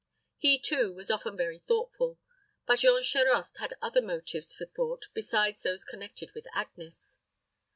[0.39, 2.17] He, too, was often very thoughtful;
[2.65, 7.19] but Jean Charost had other motives for thought besides those connected with Agnes.